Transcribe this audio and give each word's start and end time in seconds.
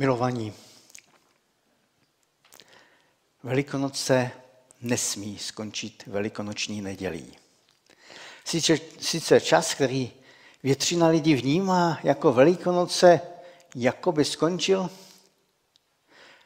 Milovaní, 0.00 0.52
Velikonoce 3.42 4.30
nesmí 4.80 5.38
skončit 5.38 6.02
velikonoční 6.06 6.82
nedělí. 6.82 7.36
Sice, 8.44 8.78
sice 9.00 9.40
čas, 9.40 9.74
který 9.74 10.12
většina 10.62 11.08
lidí 11.08 11.34
vnímá 11.34 11.98
jako 12.02 12.32
Velikonoce, 12.32 13.20
jako 13.74 14.12
by 14.12 14.24
skončil, 14.24 14.90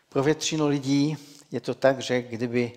pro 0.09 0.23
většinu 0.23 0.68
lidí 0.68 1.16
je 1.50 1.61
to 1.61 1.75
tak, 1.75 2.00
že 2.00 2.23
kdyby 2.23 2.73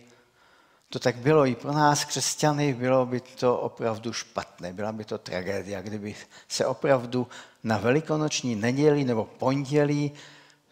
to 0.90 1.00
tak 1.00 1.16
bylo 1.16 1.46
i 1.46 1.56
pro 1.56 1.72
nás, 1.72 2.06
křesťany, 2.06 2.74
bylo 2.74 3.06
by 3.06 3.22
to 3.22 3.58
opravdu 3.58 4.14
špatné, 4.14 4.74
byla 4.74 4.92
by 4.92 5.06
to 5.06 5.18
tragédia, 5.18 5.82
kdyby 5.82 6.16
se 6.48 6.66
opravdu 6.66 7.28
na 7.64 7.78
velikonoční 7.78 8.56
neděli 8.56 9.04
nebo 9.04 9.26
pondělí 9.26 10.12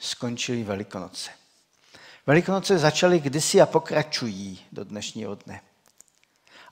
skončily 0.05 0.63
Velikonoce. 0.63 1.31
Velikonoce 2.27 2.77
začaly 2.77 3.19
kdysi 3.19 3.61
a 3.61 3.65
pokračují 3.65 4.59
do 4.71 4.83
dnešního 4.83 5.35
dne. 5.35 5.61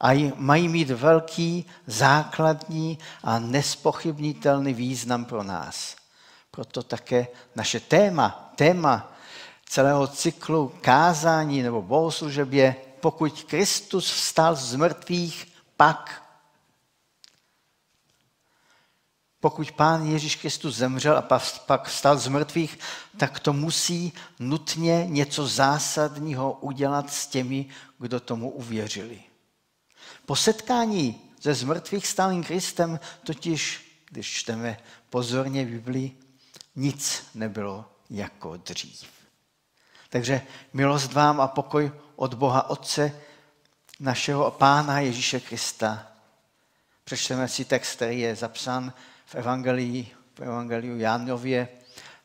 A 0.02 0.34
mají 0.36 0.68
mít 0.68 0.90
velký, 0.90 1.66
základní 1.88 3.00
a 3.24 3.40
nespochybnitelný 3.40 4.74
význam 4.74 5.26
pro 5.26 5.44
nás. 5.44 5.96
Proto 6.52 6.84
také 6.84 7.28
naše 7.56 7.80
téma, 7.80 8.54
téma 8.56 9.14
celého 9.66 10.08
cyklu 10.08 10.72
kázání 10.82 11.64
nebo 11.64 11.82
bohoslužeb 11.82 12.52
je, 12.52 12.76
pokud 13.00 13.44
Kristus 13.44 14.12
vstal 14.12 14.56
z 14.56 14.76
mrtvých, 14.76 15.54
pak 15.78 16.23
Pokud 19.44 19.72
Pán 19.72 20.06
Ježíš 20.06 20.36
Kristus 20.36 20.76
zemřel 20.76 21.18
a 21.18 21.40
pak 21.66 21.88
vstal 21.88 22.18
z 22.18 22.28
mrtvých, 22.28 22.80
tak 23.18 23.40
to 23.40 23.54
musí 23.54 24.14
nutně 24.40 25.06
něco 25.08 25.48
zásadního 25.48 26.54
udělat 26.54 27.14
s 27.14 27.28
těmi, 27.28 27.66
kdo 28.00 28.20
tomu 28.20 28.50
uvěřili. 28.50 29.24
Po 30.26 30.36
setkání 30.36 31.22
se 31.40 31.54
zmrtvých 31.54 32.08
stálým 32.08 32.44
Kristem 32.44 33.00
totiž, 33.24 33.92
když 34.10 34.34
čteme 34.34 34.80
pozorně 35.10 35.66
Biblii, 35.66 36.18
nic 36.76 37.24
nebylo 37.36 37.86
jako 38.10 38.58
dřív. 38.58 39.10
Takže 40.10 40.42
milost 40.74 41.14
vám 41.14 41.42
a 41.42 41.48
pokoj 41.48 41.92
od 42.16 42.34
Boha 42.34 42.70
Otce, 42.70 43.22
našeho 44.00 44.52
Pána 44.52 45.00
Ježíše 45.00 45.40
Krista. 45.40 46.08
Přečteme 47.04 47.48
si 47.48 47.66
text, 47.66 47.96
který 47.96 48.20
je 48.20 48.36
zapsán 48.36 48.94
v 49.26 49.36
Evangelii, 49.36 50.12
v 50.34 50.40
Evangeliu 50.40 50.98
Jánově, 50.98 51.68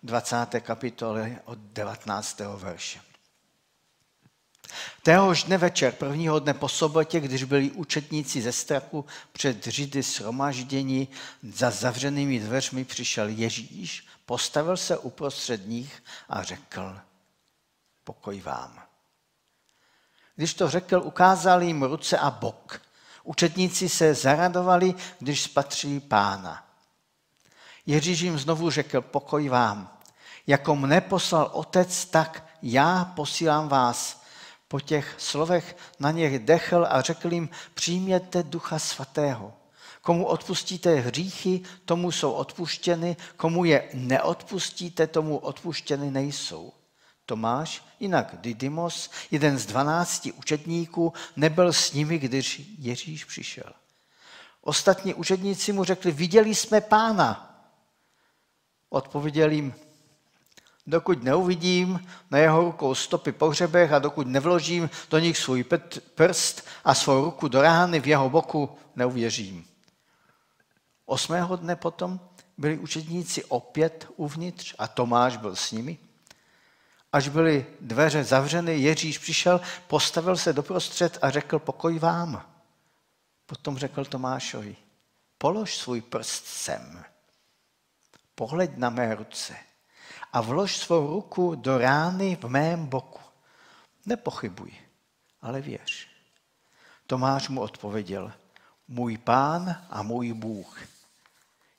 20. 0.02 0.46
kapitole 0.60 1.40
od 1.44 1.58
19. 1.58 2.40
verše. 2.56 3.00
Téhož 5.02 5.44
dne 5.44 5.58
večer, 5.58 5.92
prvního 5.92 6.38
dne 6.38 6.54
po 6.54 6.68
sobotě, 6.68 7.20
když 7.20 7.44
byli 7.44 7.70
učetníci 7.70 8.42
ze 8.42 8.52
strachu 8.52 9.04
před 9.32 9.66
Židy 9.66 10.02
shromaždění, 10.02 11.08
za 11.42 11.70
zavřenými 11.70 12.38
dveřmi 12.38 12.84
přišel 12.84 13.28
Ježíš, 13.28 14.06
postavil 14.26 14.76
se 14.76 14.98
uprostřed 14.98 15.66
nich 15.66 16.02
a 16.28 16.42
řekl, 16.42 16.96
pokoj 18.04 18.40
vám. 18.40 18.82
Když 20.36 20.54
to 20.54 20.70
řekl, 20.70 21.02
ukázal 21.04 21.62
jim 21.62 21.82
ruce 21.82 22.18
a 22.18 22.30
bok. 22.30 22.82
Učetníci 23.24 23.88
se 23.88 24.14
zaradovali, 24.14 24.94
když 25.18 25.42
spatřili 25.42 26.00
pána. 26.00 26.67
Ježíš 27.88 28.20
jim 28.20 28.38
znovu 28.38 28.70
řekl, 28.70 29.00
pokoj 29.00 29.48
vám. 29.48 29.98
Jako 30.46 30.76
mne 30.76 31.00
poslal 31.00 31.50
otec, 31.52 32.04
tak 32.04 32.44
já 32.62 33.04
posílám 33.04 33.68
vás. 33.68 34.22
Po 34.68 34.80
těch 34.80 35.14
slovech 35.18 35.76
na 36.00 36.10
něch 36.10 36.38
dechl 36.38 36.86
a 36.90 37.00
řekl 37.00 37.32
jim, 37.32 37.48
přijměte 37.74 38.42
ducha 38.42 38.78
svatého. 38.78 39.52
Komu 40.02 40.26
odpustíte 40.26 40.94
hříchy, 40.94 41.60
tomu 41.84 42.12
jsou 42.12 42.32
odpuštěny, 42.32 43.16
komu 43.36 43.64
je 43.64 43.88
neodpustíte, 43.94 45.06
tomu 45.06 45.38
odpuštěny 45.38 46.10
nejsou. 46.10 46.72
Tomáš, 47.26 47.82
jinak 48.00 48.34
Didymos, 48.40 49.10
jeden 49.30 49.58
z 49.58 49.66
dvanácti 49.66 50.32
učetníků, 50.32 51.12
nebyl 51.36 51.72
s 51.72 51.92
nimi, 51.92 52.18
když 52.18 52.62
Ježíš 52.78 53.24
přišel. 53.24 53.72
Ostatní 54.60 55.14
učedníci 55.14 55.72
mu 55.72 55.84
řekli, 55.84 56.12
viděli 56.12 56.54
jsme 56.54 56.80
pána. 56.80 57.44
Odpověděl 58.90 59.50
jim, 59.50 59.74
dokud 60.86 61.22
neuvidím 61.22 62.08
na 62.30 62.38
jeho 62.38 62.60
rukou 62.64 62.94
stopy 62.94 63.32
po 63.32 63.48
hřebech 63.48 63.92
a 63.92 63.98
dokud 63.98 64.26
nevložím 64.26 64.90
do 65.10 65.18
nich 65.18 65.38
svůj 65.38 65.64
prst 66.14 66.66
a 66.84 66.94
svou 66.94 67.24
ruku 67.24 67.48
do 67.48 67.62
rány 67.62 68.00
v 68.00 68.06
jeho 68.06 68.30
boku, 68.30 68.78
neuvěřím. 68.96 69.66
Osmého 71.06 71.56
dne 71.56 71.76
potom 71.76 72.20
byli 72.58 72.78
učedníci 72.78 73.44
opět 73.44 74.08
uvnitř 74.16 74.74
a 74.78 74.88
Tomáš 74.88 75.36
byl 75.36 75.56
s 75.56 75.72
nimi. 75.72 75.98
Až 77.12 77.28
byly 77.28 77.66
dveře 77.80 78.24
zavřeny, 78.24 78.78
Ježíš 78.78 79.18
přišel, 79.18 79.60
postavil 79.86 80.36
se 80.36 80.52
doprostřed 80.52 81.18
a 81.22 81.30
řekl 81.30 81.58
pokoj 81.58 81.98
vám. 81.98 82.46
Potom 83.46 83.78
řekl 83.78 84.04
Tomášovi, 84.04 84.76
polož 85.38 85.76
svůj 85.76 86.00
prst 86.00 86.46
sem 86.46 87.04
pohleď 88.38 88.76
na 88.76 88.90
mé 88.90 89.14
ruce 89.14 89.56
a 90.32 90.40
vlož 90.40 90.76
svou 90.76 91.06
ruku 91.06 91.54
do 91.54 91.78
rány 91.78 92.36
v 92.36 92.44
mém 92.44 92.86
boku. 92.86 93.20
Nepochybuj, 94.06 94.72
ale 95.42 95.60
věř. 95.60 96.08
Tomáš 97.06 97.48
mu 97.48 97.60
odpověděl, 97.60 98.32
můj 98.88 99.18
pán 99.18 99.86
a 99.90 100.02
můj 100.02 100.32
Bůh. 100.32 100.80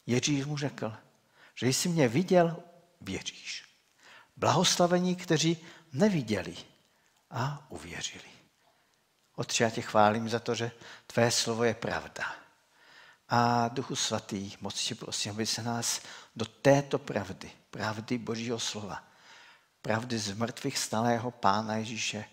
Ježíš 0.06 0.46
mu 0.46 0.58
řekl, 0.58 0.94
že 1.56 1.68
jsi 1.68 1.90
mě 1.90 2.08
viděl, 2.08 2.64
věříš. 3.02 3.64
Blahoslavení, 4.38 5.16
kteří 5.16 5.58
neviděli 5.94 6.56
a 7.32 7.66
uvěřili. 7.70 8.30
Otče, 9.36 9.64
já 9.64 9.70
tě 9.70 9.82
chválím 9.82 10.30
za 10.30 10.40
to, 10.40 10.56
že 10.56 10.72
tvé 11.08 11.32
slovo 11.32 11.64
je 11.64 11.74
pravda. 11.74 12.49
A 13.30 13.68
Duchu 13.68 13.96
Svatý, 13.96 14.52
moc 14.62 14.84
tě 14.84 14.96
prosím, 14.96 15.32
aby 15.32 15.46
se 15.46 15.64
nás 15.64 16.02
do 16.36 16.46
této 16.46 17.00
pravdy, 17.00 17.52
pravdy 17.72 18.18
Božího 18.18 18.60
slova, 18.60 19.04
pravdy 19.82 20.20
z 20.20 20.34
mrtvých 20.34 20.78
stalého 20.78 21.32
Pána 21.32 21.76
Ježíše 21.76 22.26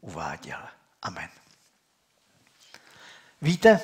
uváděl. 0.00 0.58
Amen. 1.02 1.28
Víte, 3.42 3.80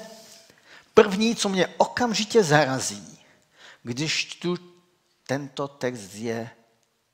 první, 0.94 1.36
co 1.36 1.48
mě 1.48 1.66
okamžitě 1.66 2.44
zarazí, 2.44 3.18
když 3.82 4.28
čtu 4.28 4.56
tento 5.26 5.68
text, 5.68 6.14
je 6.14 6.50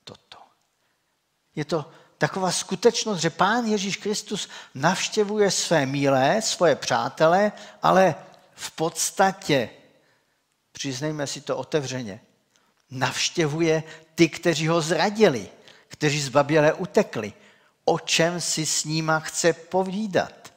toto. 0.04 0.38
Je 1.54 1.64
to 1.64 1.90
taková 2.18 2.52
skutečnost, 2.52 3.20
že 3.20 3.30
Pán 3.30 3.64
Ježíš 3.64 3.96
Kristus 3.96 4.48
navštěvuje 4.74 5.50
své 5.50 5.86
milé, 5.86 6.42
svoje 6.42 6.76
přátele, 6.76 7.52
ale 7.82 8.14
v 8.56 8.70
podstatě, 8.70 9.70
přiznejme 10.72 11.26
si 11.26 11.40
to 11.40 11.56
otevřeně, 11.56 12.20
navštěvuje 12.90 13.82
ty, 14.14 14.28
kteří 14.28 14.68
ho 14.68 14.80
zradili, 14.80 15.48
kteří 15.88 16.20
zbaběle 16.20 16.72
utekli. 16.72 17.32
O 17.84 17.98
čem 17.98 18.40
si 18.40 18.66
s 18.66 18.84
níma 18.84 19.20
chce 19.20 19.52
povídat? 19.52 20.52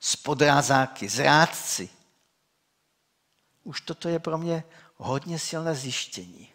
S 0.00 0.16
podrázáky, 0.16 1.08
zrádci. 1.08 1.88
Už 3.64 3.80
toto 3.80 4.08
je 4.08 4.18
pro 4.18 4.38
mě 4.38 4.64
hodně 4.96 5.38
silné 5.38 5.74
zjištění. 5.74 6.48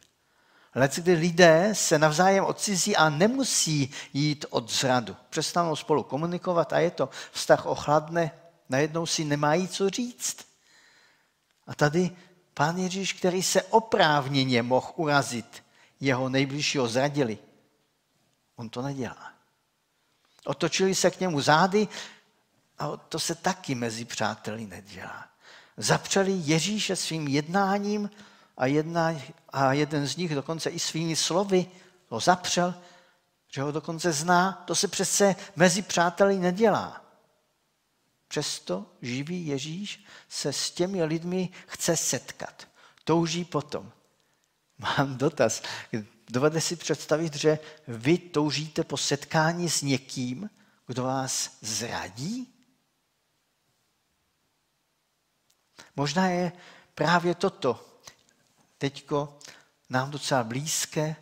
Lec, 0.75 0.99
kdy 0.99 1.13
lidé 1.13 1.69
se 1.73 1.99
navzájem 1.99 2.45
odcizí 2.45 2.95
a 2.95 3.09
nemusí 3.09 3.91
jít 4.13 4.45
od 4.49 4.71
zradu. 4.71 5.15
Přestanou 5.29 5.75
spolu 5.75 6.03
komunikovat 6.03 6.73
a 6.73 6.79
je 6.79 6.91
to 6.91 7.09
vztah 7.31 7.65
ochladne, 7.65 8.31
najednou 8.69 9.05
si 9.05 9.25
nemají 9.25 9.67
co 9.67 9.89
říct. 9.89 10.50
A 11.67 11.75
tady 11.75 12.11
pán 12.53 12.77
Ježíš, 12.77 13.13
který 13.13 13.43
se 13.43 13.63
oprávněně 13.63 14.63
mohl 14.63 14.91
urazit, 14.95 15.63
jeho 15.99 16.29
nejbližšího 16.29 16.87
zradili. 16.87 17.37
On 18.55 18.69
to 18.69 18.81
nedělá. 18.81 19.31
Otočili 20.45 20.95
se 20.95 21.11
k 21.11 21.19
němu 21.19 21.41
zády 21.41 21.87
a 22.79 22.97
to 22.97 23.19
se 23.19 23.35
taky 23.35 23.75
mezi 23.75 24.05
přáteli 24.05 24.67
nedělá. 24.67 25.25
Zapřeli 25.77 26.31
Ježíše 26.31 26.95
svým 26.95 27.27
jednáním 27.27 28.09
a, 28.57 28.65
jedna, 28.65 29.15
a 29.49 29.73
jeden 29.73 30.07
z 30.07 30.15
nich 30.15 30.35
dokonce 30.35 30.69
i 30.69 30.79
svými 30.79 31.15
slovy 31.15 31.65
ho 32.09 32.19
zapřel, 32.19 32.75
že 33.53 33.61
ho 33.61 33.71
dokonce 33.71 34.11
zná. 34.11 34.63
To 34.65 34.75
se 34.75 34.87
přece 34.87 35.35
mezi 35.55 35.81
přáteli 35.81 36.39
nedělá. 36.39 37.00
Přesto 38.31 38.85
živý 39.01 39.47
Ježíš 39.47 40.05
se 40.29 40.53
s 40.53 40.71
těmi 40.71 41.03
lidmi 41.03 41.49
chce 41.67 41.97
setkat. 41.97 42.67
Touží 43.03 43.45
potom. 43.45 43.91
Mám 44.77 45.17
dotaz. 45.17 45.63
Dovede 46.29 46.61
si 46.61 46.75
představit, 46.75 47.35
že 47.35 47.59
vy 47.87 48.17
toužíte 48.17 48.83
po 48.83 48.97
setkání 48.97 49.69
s 49.69 49.81
někým, 49.81 50.49
kdo 50.87 51.03
vás 51.03 51.57
zradí? 51.61 52.53
Možná 55.95 56.27
je 56.27 56.51
právě 56.95 57.35
toto 57.35 57.99
teďko 58.77 59.39
nám 59.89 60.11
docela 60.11 60.43
blízké, 60.43 61.15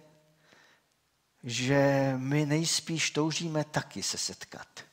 že 1.43 2.13
my 2.17 2.45
nejspíš 2.45 3.11
toužíme 3.11 3.63
taky 3.63 4.03
se 4.03 4.17
setkat. 4.17 4.88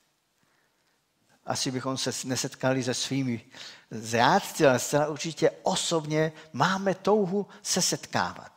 Asi 1.47 1.71
bychom 1.71 1.97
se 1.97 2.11
nesetkali 2.25 2.85
se 2.85 2.95
svými 2.95 3.45
zrádci, 3.91 4.67
ale 4.67 4.79
zcela 4.79 5.09
určitě 5.09 5.51
osobně 5.63 6.33
máme 6.53 6.95
touhu 6.95 7.47
se 7.63 7.83
setkávat. 7.83 8.53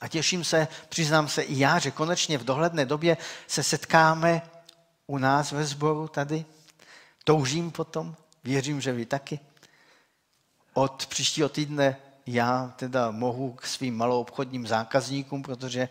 A 0.00 0.08
těším 0.08 0.44
se, 0.44 0.68
přiznám 0.88 1.28
se 1.28 1.42
i 1.42 1.58
já, 1.58 1.78
že 1.78 1.90
konečně 1.90 2.38
v 2.38 2.44
dohledné 2.44 2.86
době 2.86 3.16
se 3.46 3.62
setkáme 3.62 4.42
u 5.06 5.18
nás 5.18 5.52
ve 5.52 5.64
sboru 5.64 6.08
tady. 6.08 6.44
Toužím 7.24 7.70
potom, 7.70 8.16
věřím, 8.44 8.80
že 8.80 8.92
vy 8.92 9.06
taky. 9.06 9.40
Od 10.74 11.06
příštího 11.06 11.48
týdne 11.48 11.96
já 12.26 12.74
teda 12.76 13.10
mohu 13.10 13.52
k 13.52 13.66
svým 13.66 13.96
maloobchodním 13.96 14.66
zákazníkům, 14.66 15.42
protože 15.42 15.88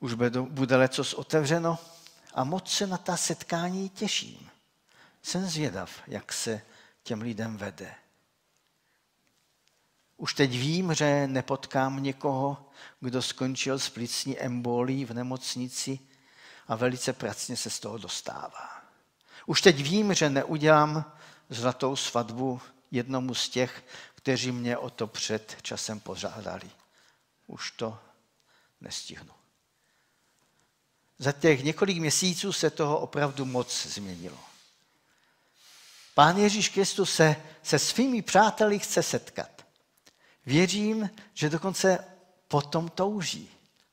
už 0.00 0.14
bude 0.48 0.76
lecos 0.76 1.14
otevřeno 1.14 1.78
a 2.36 2.44
moc 2.44 2.72
se 2.72 2.86
na 2.86 2.98
ta 2.98 3.16
setkání 3.16 3.88
těším. 3.88 4.50
Jsem 5.22 5.46
zvědav, 5.46 5.90
jak 6.06 6.32
se 6.32 6.62
těm 7.02 7.20
lidem 7.20 7.56
vede. 7.56 7.94
Už 10.16 10.34
teď 10.34 10.50
vím, 10.50 10.94
že 10.94 11.26
nepotkám 11.26 12.02
někoho, 12.02 12.70
kdo 13.00 13.22
skončil 13.22 13.78
s 13.78 13.88
plicní 13.90 14.38
embolí 14.38 15.04
v 15.04 15.14
nemocnici 15.14 15.98
a 16.68 16.76
velice 16.76 17.12
pracně 17.12 17.56
se 17.56 17.70
z 17.70 17.80
toho 17.80 17.98
dostává. 17.98 18.82
Už 19.46 19.60
teď 19.62 19.82
vím, 19.82 20.14
že 20.14 20.30
neudělám 20.30 21.12
zlatou 21.50 21.96
svatbu 21.96 22.60
jednomu 22.90 23.34
z 23.34 23.48
těch, 23.48 23.84
kteří 24.14 24.52
mě 24.52 24.78
o 24.78 24.90
to 24.90 25.06
před 25.06 25.56
časem 25.62 26.00
požádali. 26.00 26.70
Už 27.46 27.70
to 27.70 27.98
nestihnu. 28.80 29.35
Za 31.18 31.32
těch 31.32 31.64
několik 31.64 31.98
měsíců 31.98 32.52
se 32.52 32.70
toho 32.70 32.98
opravdu 32.98 33.44
moc 33.44 33.86
změnilo. 33.86 34.38
Pán 36.14 36.36
Ježíš 36.36 36.68
Kristus 36.68 37.14
se 37.14 37.36
se 37.66 37.78
svými 37.78 38.22
přáteli 38.22 38.78
chce 38.78 39.02
setkat. 39.02 39.66
Věřím, 40.46 41.10
že 41.34 41.50
dokonce 41.50 42.04
potom 42.48 42.88
touží. 42.88 43.50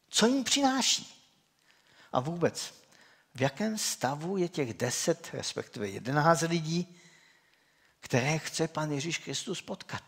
Co 0.09 0.25
jim 0.27 0.43
přináší? 0.43 1.31
A 2.11 2.19
vůbec, 2.19 2.73
v 3.35 3.41
jakém 3.41 3.77
stavu 3.77 4.37
je 4.37 4.49
těch 4.49 4.73
deset, 4.73 5.29
respektive 5.33 5.89
jedenáct 5.89 6.41
lidí, 6.41 6.99
které 7.99 8.37
chce 8.37 8.67
pan 8.67 8.91
Ježíš 8.91 9.17
Kristus 9.17 9.61
potkat? 9.61 10.03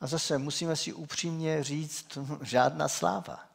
A 0.00 0.06
zase 0.06 0.38
musíme 0.38 0.76
si 0.76 0.92
upřímně 0.92 1.64
říct, 1.64 2.18
žádná 2.42 2.88
sláva. 2.88 3.49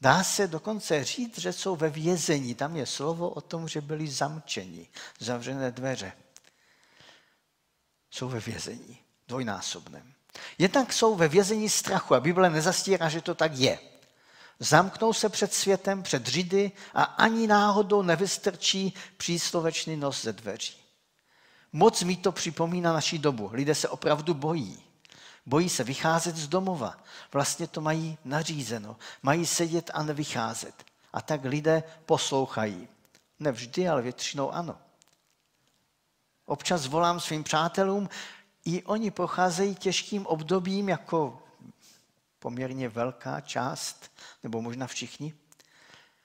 Dá 0.00 0.24
se 0.24 0.46
dokonce 0.46 1.04
říct, 1.04 1.38
že 1.38 1.52
jsou 1.52 1.76
ve 1.76 1.90
vězení. 1.90 2.54
Tam 2.54 2.76
je 2.76 2.86
slovo 2.86 3.30
o 3.30 3.40
tom, 3.40 3.68
že 3.68 3.80
byli 3.80 4.08
zamčeni, 4.08 4.88
zavřené 5.18 5.70
dveře. 5.70 6.12
Jsou 8.10 8.28
ve 8.28 8.40
vězení, 8.40 8.98
dvojnásobném. 9.28 10.14
Jednak 10.58 10.92
jsou 10.92 11.14
ve 11.14 11.28
vězení 11.28 11.68
strachu 11.68 12.14
a 12.14 12.20
Bible 12.20 12.50
nezastírá, 12.50 13.08
že 13.08 13.20
to 13.20 13.34
tak 13.34 13.54
je. 13.54 13.78
Zamknou 14.58 15.12
se 15.12 15.28
před 15.28 15.54
světem, 15.54 16.02
před 16.02 16.28
Židy 16.28 16.72
a 16.94 17.02
ani 17.02 17.46
náhodou 17.46 18.02
nevystrčí 18.02 18.94
příslovečný 19.16 19.96
nos 19.96 20.22
ze 20.22 20.32
dveří. 20.32 20.74
Moc 21.72 22.02
mi 22.02 22.16
to 22.16 22.32
připomíná 22.32 22.92
naší 22.92 23.18
dobu. 23.18 23.50
Lidé 23.52 23.74
se 23.74 23.88
opravdu 23.88 24.34
bojí. 24.34 24.82
Bojí 25.46 25.68
se 25.68 25.84
vycházet 25.84 26.36
z 26.36 26.48
domova. 26.48 26.96
Vlastně 27.32 27.66
to 27.66 27.80
mají 27.80 28.18
nařízeno. 28.24 28.96
Mají 29.22 29.46
sedět 29.46 29.90
a 29.94 30.02
nevycházet. 30.02 30.84
A 31.12 31.22
tak 31.22 31.44
lidé 31.44 31.82
poslouchají. 32.06 32.88
Nevždy, 33.40 33.88
ale 33.88 34.02
většinou 34.02 34.50
ano. 34.50 34.78
Občas 36.46 36.86
volám 36.86 37.20
svým 37.20 37.44
přátelům, 37.44 38.08
i 38.64 38.82
oni 38.82 39.10
procházejí 39.10 39.74
těžkým 39.74 40.26
obdobím 40.26 40.88
jako 40.88 41.42
poměrně 42.38 42.88
velká 42.88 43.40
část, 43.40 44.10
nebo 44.42 44.62
možná 44.62 44.86
všichni. 44.86 45.34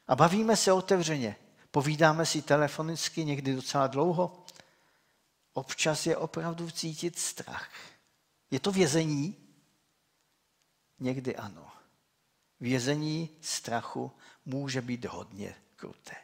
A 0.07 0.15
bavíme 0.15 0.55
se 0.55 0.71
otevřeně. 0.71 1.35
Povídáme 1.71 2.25
si 2.25 2.41
telefonicky 2.41 3.25
někdy 3.25 3.55
docela 3.55 3.87
dlouho. 3.87 4.43
Občas 5.53 6.05
je 6.05 6.17
opravdu 6.17 6.71
cítit 6.71 7.19
strach. 7.19 7.69
Je 8.51 8.59
to 8.59 8.71
vězení? 8.71 9.35
Někdy 10.99 11.35
ano. 11.35 11.67
Vězení 12.59 13.29
strachu 13.41 14.11
může 14.45 14.81
být 14.81 15.05
hodně 15.05 15.55
kruté. 15.75 16.15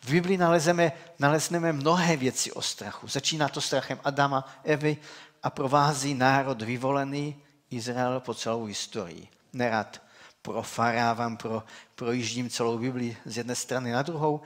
V 0.00 0.10
Biblii 0.10 0.38
nalezeme, 0.38 0.92
nalezneme 1.18 1.72
mnohé 1.72 2.16
věci 2.16 2.52
o 2.52 2.62
strachu. 2.62 3.08
Začíná 3.08 3.48
to 3.48 3.60
strachem 3.60 4.00
Adama, 4.04 4.60
Evy 4.64 4.96
a 5.42 5.50
provází 5.50 6.14
národ 6.14 6.62
vyvolený 6.62 7.42
Izrael 7.70 8.20
po 8.20 8.34
celou 8.34 8.64
historii. 8.64 9.28
Nerad 9.52 10.02
profarávám, 10.42 11.36
pro, 11.36 11.62
projíždím 11.94 12.50
celou 12.50 12.78
Biblii 12.78 13.16
z 13.24 13.36
jedné 13.36 13.54
strany 13.54 13.92
na 13.92 14.02
druhou, 14.02 14.40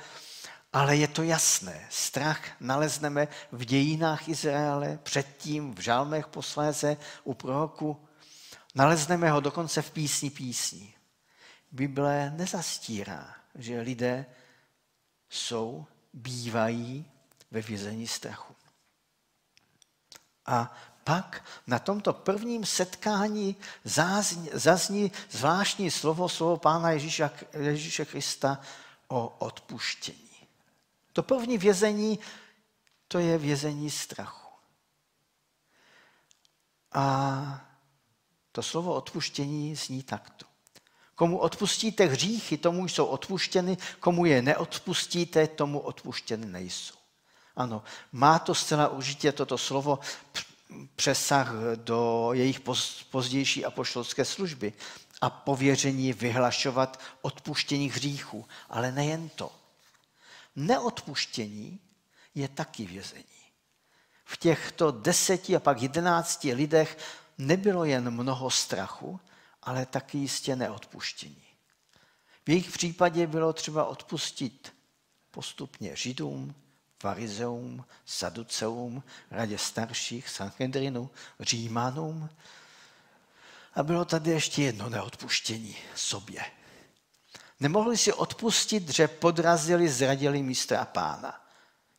ale 0.73 0.97
je 0.97 1.09
to 1.09 1.23
jasné. 1.23 1.87
Strach 1.91 2.41
nalezneme 2.61 3.29
v 3.53 3.65
dějinách 3.65 4.29
Izraele, 4.29 4.99
předtím 5.03 5.75
v 5.75 5.81
žalmech 5.81 6.27
posléze, 6.27 6.97
u 7.25 7.35
proroku. 7.35 8.09
Nalezneme 8.75 9.31
ho 9.31 9.41
dokonce 9.41 9.83
v 9.83 9.91
písni 9.91 10.31
písní. 10.31 10.95
Bible 11.73 12.33
nezastírá, 12.37 13.35
že 13.55 13.81
lidé 13.81 14.27
jsou, 15.31 15.87
bývají 16.13 17.11
ve 17.51 17.63
vězení 17.63 18.07
strachu. 18.07 18.55
A 20.47 20.77
pak 21.05 21.45
na 21.67 21.79
tomto 21.79 22.13
prvním 22.13 22.67
setkání 22.67 23.57
zazní, 24.53 25.13
zvláštní 25.31 25.91
slovo, 25.91 26.29
slovo 26.29 26.57
Pána 26.57 26.91
Ježíša, 26.91 27.31
Ježíše 27.53 28.05
Krista 28.05 28.61
o 29.09 29.29
odpuštění. 29.29 30.28
To 31.19 31.23
první 31.23 31.59
vězení, 31.59 32.19
to 33.09 33.19
je 33.19 33.39
vězení 33.39 33.91
strachu. 33.91 34.53
A 36.93 37.61
to 38.53 38.63
slovo 38.63 38.95
odpuštění 38.95 39.77
zní 39.77 40.03
takto. 40.03 40.47
Komu 41.15 41.39
odpustíte 41.39 42.05
hříchy, 42.05 42.59
tomu 42.59 42.89
jsou 42.89 43.05
odpuštěny, 43.07 43.77
komu 44.01 44.25
je 44.25 44.43
neodpustíte, 44.43 45.47
tomu 45.47 45.79
odpuštěny 45.79 46.47
nejsou. 46.47 46.95
Ano, 47.57 47.83
má 48.13 48.39
to 48.39 48.55
zcela 48.55 48.89
užitě 48.89 49.33
toto 49.33 49.59
slovo 49.59 49.99
přesah 50.97 51.53
do 51.75 52.31
jejich 52.33 52.61
pozdější 53.11 53.65
apoštolské 53.65 54.25
služby 54.25 54.73
a 55.21 55.31
pověření 55.31 56.13
vyhlašovat 56.13 57.01
odpuštění 57.23 57.91
hříchů. 57.91 58.47
Ale 58.71 58.93
nejen 58.93 59.29
to. 59.29 59.58
Neodpuštění 60.59 61.81
je 62.35 62.49
taky 62.49 62.87
vězení. 62.87 63.25
V 64.25 64.37
těchto 64.37 64.91
deseti 64.91 65.57
a 65.57 65.61
pak 65.61 65.83
jedenácti 65.83 66.55
lidech 66.55 66.99
nebylo 67.39 67.85
jen 67.85 68.11
mnoho 68.11 68.51
strachu, 68.51 69.21
ale 69.63 69.87
taky 69.87 70.19
jistě 70.19 70.57
neodpuštění. 70.57 71.43
V 72.47 72.49
jejich 72.49 72.71
případě 72.71 73.27
bylo 73.27 73.53
třeba 73.53 73.85
odpustit 73.85 74.75
postupně 75.31 75.97
Židům, 75.97 76.55
farizeum, 77.01 77.85
saduceum, 78.05 79.03
radě 79.31 79.59
starších, 79.59 80.29
Sanhedrinu, 80.29 81.11
Římanům. 81.41 82.31
A 83.75 83.83
bylo 83.83 84.05
tady 84.05 84.31
ještě 84.31 84.63
jedno 84.63 84.89
neodpuštění 84.89 85.77
sobě. 85.95 86.58
Nemohli 87.61 87.97
si 87.97 88.13
odpustit, 88.13 88.89
že 88.89 89.09
podrazili, 89.09 89.89
zradili 89.89 90.43
mistra 90.43 90.85
pána. 90.85 91.47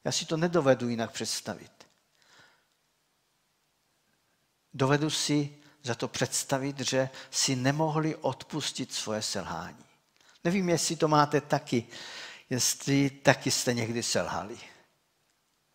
Já 0.03 0.11
si 0.11 0.25
to 0.25 0.37
nedovedu 0.37 0.89
jinak 0.89 1.11
představit. 1.11 1.71
Dovedu 4.73 5.09
si 5.09 5.57
za 5.83 5.95
to 5.95 6.07
představit, 6.07 6.79
že 6.79 7.09
si 7.31 7.55
nemohli 7.55 8.15
odpustit 8.15 8.93
svoje 8.93 9.21
selhání. 9.21 9.85
Nevím, 10.43 10.69
jestli 10.69 10.95
to 10.95 11.07
máte 11.07 11.41
taky, 11.41 11.87
jestli 12.49 13.09
taky 13.09 13.51
jste 13.51 13.73
někdy 13.73 14.03
selhali. 14.03 14.57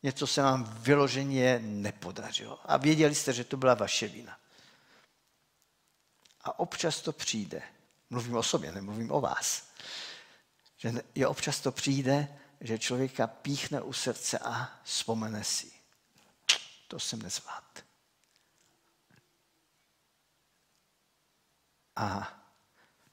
Něco 0.03 0.27
se 0.27 0.43
vám 0.43 0.65
vyloženě 0.65 1.59
nepodařilo. 1.63 2.61
A 2.65 2.77
věděli 2.77 3.15
jste, 3.15 3.33
že 3.33 3.45
to 3.45 3.57
byla 3.57 3.75
vaše 3.75 4.09
vina. 4.09 4.39
A 6.41 6.59
občas 6.59 7.01
to 7.01 7.13
přijde. 7.13 7.63
Mluvím 8.11 8.37
o 8.37 8.43
sobě, 8.43 8.73
nemluvím 8.73 9.13
o 9.13 9.21
vás. 9.21 9.69
Že 10.77 10.93
je 11.15 11.27
občas 11.27 11.61
to 11.61 11.73
přijde, 11.73 12.39
že 12.61 12.79
člověka 12.79 13.27
píchne 13.27 13.83
u 13.83 13.93
srdce 13.93 14.39
a 14.39 14.81
vzpomene 14.85 15.45
si. 15.45 15.73
To 16.89 17.01
jsem 17.01 17.23
nezvlád. 17.23 17.85
A 21.97 22.35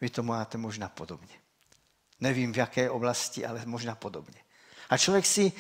vy 0.02 0.10
to 0.10 0.24
máte 0.24 0.58
možná 0.58 0.90
podobně. 0.90 1.42
Nevím 2.20 2.54
v 2.54 2.58
jaké 2.58 2.90
oblasti, 2.90 3.46
ale 3.46 3.66
možná 3.66 3.96
podobně. 3.96 4.44
A 4.90 4.98
člověk 4.98 5.26
si 5.26 5.52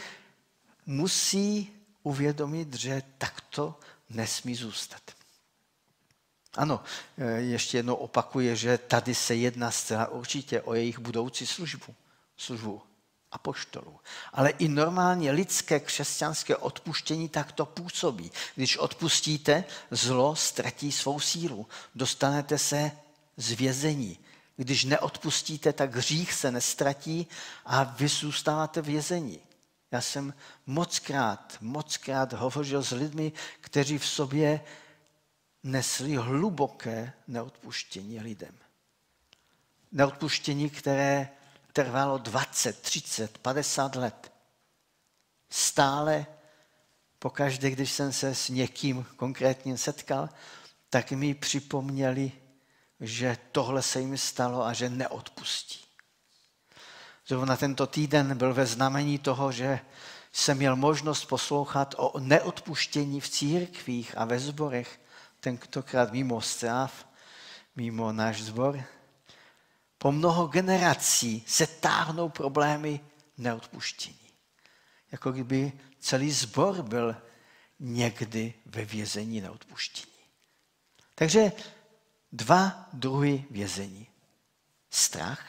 musí 0.86 1.82
uvědomit, 2.04 2.74
že 2.74 3.04
takto 3.18 3.80
nesmí 4.10 4.56
zůstat. 4.56 5.21
Ano, 6.58 6.84
e, 7.18 7.26
ještě 7.32 7.78
jednou 7.78 7.96
opakuje, 7.96 8.56
že 8.56 8.78
tady 8.78 9.16
se 9.16 9.36
jedná 9.36 9.72
zcela 9.72 10.08
určitě 10.08 10.62
o 10.62 10.74
jejich 10.74 11.00
budoucí 11.00 11.48
službu, 11.48 11.96
službu 12.38 12.82
apoštolů. 13.32 14.00
Ale 14.34 14.50
i 14.50 14.68
normálně 14.68 15.32
lidské 15.32 15.80
křesťanské 15.80 16.56
odpuštění 16.56 17.30
takto 17.30 17.66
působí. 17.66 18.32
Když 18.56 18.78
odpustíte, 18.78 19.64
zlo 19.92 20.36
ztratí 20.36 20.92
svou 20.92 21.20
sílu. 21.20 21.68
Dostanete 21.96 22.58
se 22.58 22.92
z 23.38 23.52
vězení. 23.52 24.20
Když 24.58 24.84
neodpustíte, 24.84 25.74
tak 25.74 25.96
hřích 25.96 26.34
se 26.34 26.52
nestratí 26.52 27.28
a 27.66 27.84
vy 27.84 28.08
zůstáváte 28.08 28.82
v 28.82 28.86
vězení. 28.86 29.40
Já 29.92 30.02
jsem 30.02 30.34
mockrát, 30.66 31.58
mockrát 31.62 32.34
hovořil 32.34 32.84
s 32.84 32.92
lidmi, 32.92 33.32
kteří 33.62 33.98
v 33.98 34.06
sobě 34.06 34.62
nesli 35.64 36.16
hluboké 36.16 37.14
neodpuštění 37.28 38.20
lidem. 38.20 38.56
Neodpuštění, 39.92 40.70
které 40.70 41.30
trvalo 41.74 42.18
20, 42.18 42.82
30, 42.82 43.38
50 43.38 43.96
let. 43.96 44.32
Stále 45.50 46.26
pokaždé, 47.20 47.70
když 47.70 47.92
jsem 47.92 48.14
se 48.14 48.36
s 48.36 48.50
někým 48.50 49.06
konkrétním 49.16 49.78
setkal, 49.78 50.30
tak 50.90 51.12
mi 51.12 51.34
připomněli, 51.34 52.32
že 53.00 53.38
tohle 53.52 53.82
se 53.82 54.00
jim 54.00 54.18
stalo 54.18 54.66
a 54.66 54.74
že 54.74 54.90
neodpustí. 54.90 55.80
Zrovna 57.28 57.58
tento 57.58 57.88
týden 57.88 58.38
byl 58.38 58.54
ve 58.54 58.66
znamení 58.66 59.20
toho, 59.20 59.52
že 59.52 59.80
jsem 60.32 60.58
měl 60.58 60.76
možnost 60.76 61.26
poslouchat 61.26 61.96
o 61.98 62.20
neodpuštění 62.20 63.22
v 63.22 63.30
církvích 63.30 64.18
a 64.18 64.26
ve 64.26 64.40
zborech, 64.40 65.01
tentokrát 65.42 66.12
mimo 66.12 66.42
stráv, 66.42 67.08
mimo 67.76 68.12
náš 68.12 68.42
zbor. 68.42 68.84
Po 69.98 70.12
mnoho 70.12 70.48
generací 70.48 71.44
se 71.48 71.68
táhnou 71.68 72.30
problémy 72.30 73.00
neodpuštění. 73.38 74.30
Jako 75.12 75.32
kdyby 75.32 75.74
celý 76.00 76.32
zbor 76.32 76.82
byl 76.82 77.16
někdy 77.80 78.54
ve 78.66 78.86
vězení 78.86 79.42
neodpuštění. 79.42 80.12
Takže 81.16 81.52
dva 82.32 82.90
druhy 82.94 83.46
vězení. 83.50 84.08
Strach 84.90 85.46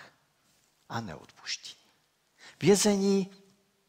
a 0.88 1.00
neodpuštění. 1.00 1.76
Vězení 2.60 3.30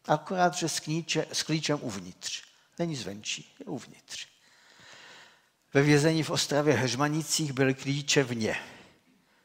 akorát, 0.04 0.54
že 0.54 0.68
s, 0.68 0.80
klíče, 0.80 1.26
s 1.32 1.42
klíčem 1.42 1.78
uvnitř. 1.82 2.42
Není 2.78 2.96
zvenčí, 2.96 3.54
je 3.58 3.66
uvnitř. 3.66 4.33
Ve 5.74 5.82
vězení 5.82 6.22
v 6.22 6.30
Ostravě 6.30 6.74
Heřmanicích 6.74 7.52
byly 7.52 7.74
klíče 7.74 8.22
vně, 8.22 8.56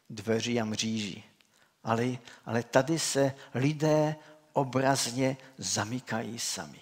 dveří 0.09 0.61
a 0.61 0.65
mříží. 0.65 1.23
Ale, 1.83 2.17
ale 2.45 2.63
tady 2.63 2.99
se 2.99 3.35
lidé 3.53 4.15
obrazně 4.53 5.37
zamykají 5.57 6.39
sami. 6.39 6.79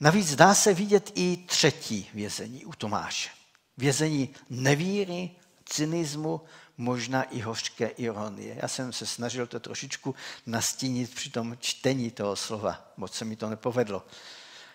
Navíc 0.00 0.36
dá 0.36 0.54
se 0.54 0.74
vidět 0.74 1.12
i 1.14 1.36
třetí 1.36 2.10
vězení 2.14 2.64
u 2.64 2.72
Tomáše. 2.72 3.30
Vězení 3.76 4.34
nevíry, 4.50 5.30
cynismu, 5.64 6.40
možná 6.76 7.22
i 7.22 7.40
hořké 7.40 7.86
ironie. 7.86 8.58
Já 8.62 8.68
jsem 8.68 8.92
se 8.92 9.06
snažil 9.06 9.46
to 9.46 9.60
trošičku 9.60 10.14
nastínit 10.46 11.14
při 11.14 11.30
tom 11.30 11.56
čtení 11.60 12.10
toho 12.10 12.36
slova. 12.36 12.92
Moc 12.96 13.14
se 13.14 13.24
mi 13.24 13.36
to 13.36 13.50
nepovedlo. 13.50 14.06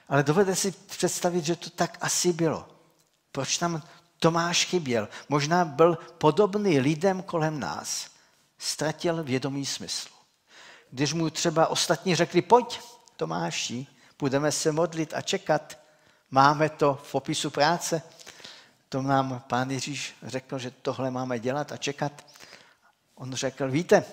Ale 0.08 0.24
dovede 0.24 0.56
si 0.56 0.72
představit, 0.72 1.46
že 1.46 1.56
to 1.56 1.70
tak 1.70 1.98
asi 2.02 2.34
bylo. 2.34 2.73
Proč 3.34 3.58
tam 3.58 3.84
Tomáš 4.20 4.66
chyběl? 4.66 5.10
Možná 5.30 5.66
byl 5.66 5.98
podobný 6.18 6.80
lidem 6.80 7.24
kolem 7.24 7.60
nás. 7.60 8.08
Ztratil 8.58 9.24
vědomý 9.24 9.66
smysl. 9.66 10.10
Když 10.92 11.14
mu 11.14 11.30
třeba 11.30 11.68
ostatní 11.68 12.16
řekli, 12.16 12.42
pojď 12.42 12.80
Tomáši, 13.18 13.88
budeme 14.20 14.52
se 14.52 14.72
modlit 14.72 15.14
a 15.14 15.22
čekat, 15.22 15.80
máme 16.32 16.70
to 16.70 17.02
v 17.04 17.12
popisu 17.12 17.50
práce, 17.50 18.02
to 18.90 19.02
nám 19.02 19.44
pán 19.48 19.72
Ježíš 19.72 20.16
řekl, 20.24 20.60
že 20.60 20.72
tohle 20.72 21.12
máme 21.12 21.40
dělat 21.40 21.72
a 21.72 21.78
čekat. 21.78 22.26
On 23.16 23.34
řekl, 23.34 23.72
víte, 23.72 24.06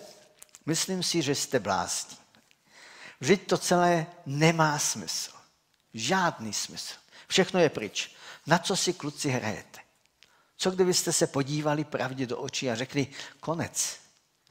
myslím 0.66 1.02
si, 1.02 1.22
že 1.22 1.34
jste 1.34 1.58
blázni. 1.58 2.16
Vždyť 3.20 3.46
to 3.46 3.58
celé 3.58 4.06
nemá 4.26 4.78
smysl. 4.78 5.30
Žádný 5.94 6.52
smysl. 6.52 6.99
Všechno 7.30 7.60
je 7.60 7.68
pryč. 7.68 8.10
Na 8.46 8.58
co 8.58 8.76
si 8.76 8.92
kluci 8.92 9.30
hrajete? 9.30 9.80
Co 10.56 10.70
kdybyste 10.70 11.12
se 11.12 11.26
podívali 11.26 11.84
pravdě 11.84 12.26
do 12.26 12.38
očí 12.38 12.70
a 12.70 12.74
řekli, 12.74 13.06
konec, 13.40 13.96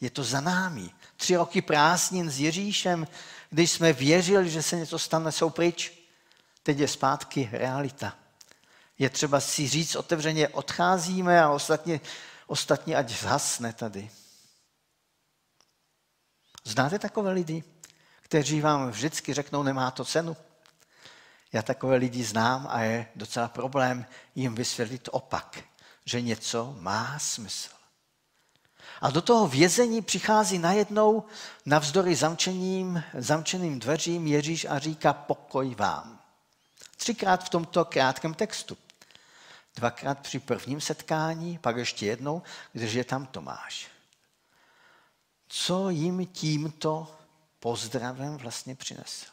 je 0.01 0.09
to 0.09 0.24
za 0.24 0.41
námi. 0.41 0.89
Tři 1.17 1.36
roky 1.36 1.62
prázdnin 1.62 2.29
s 2.29 2.39
Ježíšem, 2.39 3.07
když 3.50 3.71
jsme 3.71 3.93
věřili, 3.93 4.50
že 4.50 4.63
se 4.63 4.75
něco 4.75 5.00
stane, 5.00 5.31
jsou 5.31 5.50
pryč. 5.50 5.91
Teď 6.63 6.79
je 6.79 6.88
zpátky 6.88 7.50
realita 7.51 8.15
je 9.00 9.09
třeba 9.09 9.39
si 9.39 9.67
říct 9.67 9.95
otevřeně, 9.95 10.48
odcházíme 10.48 11.41
a 11.41 11.50
ostatně, 11.50 12.01
ostatně 12.48 12.95
ať 12.95 13.09
zhasne 13.09 13.74
tady. 13.74 14.09
Znáte 16.63 17.00
takové 17.00 17.31
lidi, 17.31 17.63
kteří 18.21 18.62
vám 18.62 18.91
vždycky 18.91 19.33
řeknou, 19.33 19.63
nemá 19.63 19.91
to 19.91 20.05
cenu? 20.05 20.38
Já 21.53 21.61
takové 21.61 21.95
lidi 21.95 22.23
znám 22.23 22.67
a 22.69 22.81
je 22.81 23.07
docela 23.15 23.47
problém 23.47 24.05
jim 24.35 24.55
vysvětlit 24.55 25.09
opak, 25.11 25.59
že 26.05 26.21
něco 26.21 26.75
má 26.79 27.19
smysl. 27.19 27.69
A 29.01 29.09
do 29.09 29.21
toho 29.21 29.47
vězení 29.47 30.01
přichází 30.01 30.57
najednou 30.59 31.23
navzdory 31.65 32.15
zamčením, 32.15 33.03
zamčeným 33.13 33.79
dveřím 33.79 34.27
Ježíš 34.27 34.65
a 34.65 34.79
říká 34.79 35.13
pokoj 35.13 35.75
vám. 35.75 36.19
Třikrát 36.97 37.43
v 37.43 37.49
tomto 37.49 37.85
krátkém 37.85 38.33
textu. 38.33 38.77
Dvakrát 39.75 40.19
při 40.19 40.39
prvním 40.39 40.81
setkání, 40.81 41.57
pak 41.57 41.77
ještě 41.77 42.05
jednou, 42.05 42.41
když 42.73 42.93
je 42.93 43.03
tam 43.03 43.25
Tomáš. 43.25 43.87
Co 45.47 45.89
jim 45.89 46.25
tímto 46.25 47.15
pozdravem 47.59 48.37
vlastně 48.37 48.75
přinesl? 48.75 49.25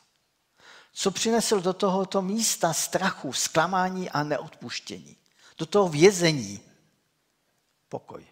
Co 0.98 1.10
přinesl 1.10 1.60
do 1.60 1.72
tohoto 1.72 2.22
místa 2.22 2.72
strachu, 2.72 3.32
zklamání 3.32 4.10
a 4.10 4.22
neodpuštění? 4.22 5.16
Do 5.58 5.66
toho 5.66 5.88
vězení? 5.88 6.60
Pokoj. 7.88 8.26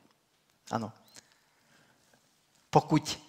Ano. 0.70 0.92
Pokud 2.70 3.20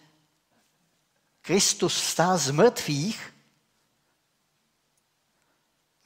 Kristus 1.42 2.04
stál 2.04 2.38
z 2.38 2.52
mrtvých, 2.52 3.34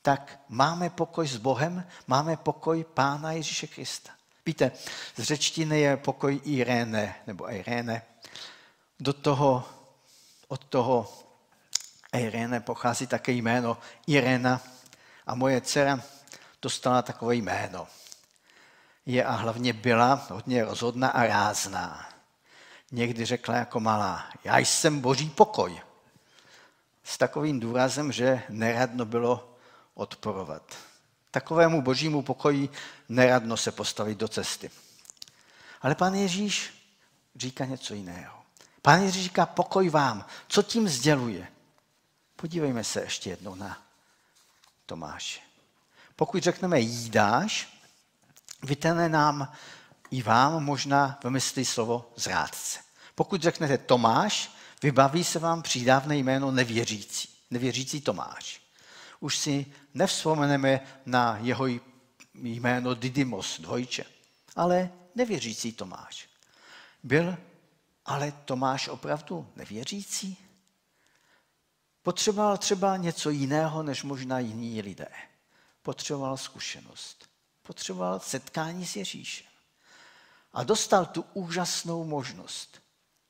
tak 0.02 0.40
máme 0.50 0.90
pokoj 0.90 1.28
s 1.28 1.38
Bohem, 1.38 1.88
máme 2.08 2.38
pokoj 2.38 2.84
Pána 2.84 3.32
Ježíše 3.32 3.68
Krista. 3.68 4.12
Víte, 4.46 4.72
z 5.16 5.24
řečtiny 5.24 5.80
je 5.80 5.98
pokoj 5.98 6.42
Irene, 6.44 7.16
nebo 7.28 7.52
Irene. 7.52 8.02
Do 9.00 9.14
toho, 9.14 9.70
od 10.48 10.66
toho 10.66 11.29
Irene 12.14 12.60
pochází 12.60 13.08
také 13.08 13.32
jméno 13.32 13.78
Irena 14.08 14.62
a 15.28 15.36
moje 15.36 15.62
dcera 15.62 16.02
dostala 16.62 17.02
takové 17.02 17.36
jméno. 17.36 17.88
Je 19.06 19.26
a 19.26 19.32
hlavně 19.32 19.74
byla 19.74 20.28
hodně 20.30 20.66
rozhodná 20.66 21.10
a 21.10 21.28
rázná. 21.28 22.10
Někdy 22.92 23.26
řekla 23.26 23.56
jako 23.56 23.80
malá, 23.80 24.30
já 24.44 24.58
jsem 24.58 25.00
boží 25.00 25.30
pokoj. 25.30 25.82
S 27.04 27.18
takovým 27.18 27.60
důrazem, 27.60 28.12
že 28.12 28.44
neradno 28.50 29.06
bylo 29.06 29.56
odporovat. 29.94 30.76
Takovému 31.32 31.82
božímu 31.82 32.22
pokoji 32.22 32.70
neradno 33.10 33.58
se 33.58 33.72
postavit 33.72 34.18
do 34.18 34.28
cesty. 34.28 34.72
Ale 35.82 35.96
pán 35.96 36.14
Ježíš 36.14 36.74
říká 37.36 37.66
něco 37.66 37.94
jiného. 37.94 38.42
Pán 38.82 39.02
Ježíš 39.02 39.24
říká 39.24 39.46
pokoj 39.46 39.90
vám. 39.90 40.26
Co 40.48 40.64
tím 40.64 40.88
sděluje? 40.88 41.48
Podívejme 42.42 42.84
se 42.84 43.02
ještě 43.02 43.30
jednou 43.30 43.56
na 43.56 43.82
Tomáše. 44.86 45.40
Pokud 46.16 46.44
řekneme 46.44 46.80
jídáš, 46.80 47.80
vytene 48.64 49.10
nám 49.10 49.52
i 50.12 50.22
vám 50.22 50.64
možná 50.64 51.20
vymyslí 51.24 51.66
slovo 51.66 52.14
zrádce. 52.16 52.80
Pokud 53.16 53.42
řeknete 53.42 53.78
Tomáš, 53.78 54.52
vybaví 54.84 55.24
se 55.24 55.40
vám 55.40 55.62
přídavné 55.62 56.18
jméno 56.18 56.52
nevěřící. 56.52 57.30
Nevěřící 57.52 58.02
Tomáš. 58.02 58.62
Už 59.20 59.38
si 59.38 59.66
nevzpomeneme 59.94 60.80
na 61.06 61.38
jeho 61.42 61.66
jméno 62.34 62.94
Didymos, 62.94 63.60
dvojče, 63.60 64.06
ale 64.56 64.92
nevěřící 65.16 65.74
Tomáš. 65.74 66.30
Byl 67.04 67.38
ale 68.06 68.32
Tomáš 68.32 68.88
opravdu 68.88 69.48
nevěřící? 69.56 70.49
Potřeboval 72.04 72.58
třeba 72.58 72.98
něco 72.98 73.30
jiného, 73.30 73.84
než 73.84 74.04
možná 74.04 74.40
jiní 74.40 74.82
lidé. 74.82 75.08
Potřeboval 75.82 76.38
zkušenost. 76.38 77.30
Potřeboval 77.64 78.20
setkání 78.20 78.86
s 78.86 78.96
Ježíšem. 78.96 79.48
A 80.54 80.64
dostal 80.64 81.06
tu 81.06 81.26
úžasnou 81.34 82.04
možnost. 82.04 82.82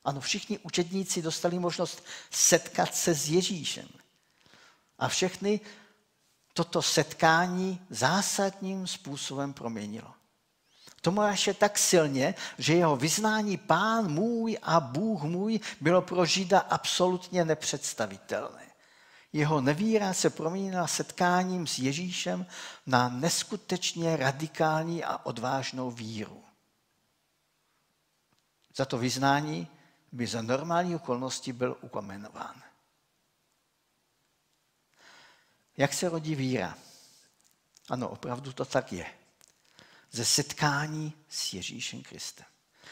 Ano, 0.04 0.20
všichni 0.20 0.58
učedníci 0.58 1.22
dostali 1.22 1.58
možnost 1.58 2.04
setkat 2.30 2.94
se 2.94 3.14
s 3.14 3.28
Ježíšem. 3.28 3.88
A 4.98 5.08
všechny 5.08 5.60
toto 6.54 6.82
setkání 6.82 7.86
zásadním 7.90 8.86
způsobem 8.86 9.52
proměnilo. 9.52 10.14
Tomáše 11.00 11.54
tak 11.54 11.78
silně, 11.78 12.34
že 12.58 12.74
jeho 12.74 12.96
vyznání 12.96 13.56
pán 13.56 14.10
můj 14.12 14.58
a 14.62 14.80
Bůh 14.80 15.22
můj 15.22 15.60
bylo 15.80 16.02
pro 16.02 16.26
Žida 16.26 16.58
absolutně 16.58 17.44
nepředstavitelné. 17.44 18.66
Jeho 19.32 19.60
nevíra 19.60 20.12
se 20.12 20.30
proměnila 20.30 20.86
setkáním 20.86 21.66
s 21.66 21.78
Ježíšem 21.78 22.46
na 22.86 23.08
neskutečně 23.08 24.16
radikální 24.16 25.04
a 25.04 25.26
odvážnou 25.26 25.90
víru. 25.90 26.44
Za 28.76 28.84
to 28.84 28.98
vyznání 28.98 29.68
by 30.12 30.26
za 30.26 30.42
normální 30.42 30.96
okolnosti 30.96 31.52
byl 31.52 31.76
ukamenován. 31.80 32.62
Jak 35.76 35.92
se 35.92 36.08
rodí 36.08 36.34
víra? 36.34 36.78
Ano, 37.88 38.08
opravdu 38.08 38.52
to 38.52 38.64
tak 38.64 38.92
je. 38.92 39.19
Ze 40.12 40.24
setkání 40.24 41.12
s 41.28 41.52
Ježíšem 41.52 42.02
Kristem. 42.02 42.46